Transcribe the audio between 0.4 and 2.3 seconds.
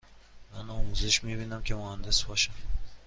من آموزش می بینم که مهندس